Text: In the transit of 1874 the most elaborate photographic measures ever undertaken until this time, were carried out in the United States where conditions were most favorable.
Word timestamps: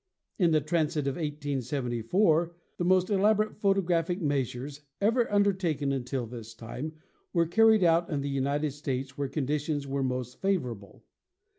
In 0.39 0.49
the 0.49 0.61
transit 0.61 1.05
of 1.05 1.13
1874 1.13 2.55
the 2.77 2.83
most 2.83 3.11
elaborate 3.11 3.55
photographic 3.59 4.19
measures 4.19 4.81
ever 4.99 5.31
undertaken 5.31 5.91
until 5.91 6.25
this 6.25 6.55
time, 6.55 6.93
were 7.33 7.45
carried 7.45 7.83
out 7.83 8.09
in 8.09 8.21
the 8.21 8.27
United 8.27 8.71
States 8.71 9.15
where 9.15 9.27
conditions 9.29 9.85
were 9.85 10.01
most 10.01 10.41
favorable. 10.41 11.03